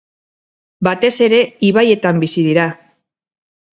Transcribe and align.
Batez 0.87 1.11
ere 1.27 1.41
ibaietan 1.69 2.23
bizi 2.25 2.47
dira. 2.47 2.67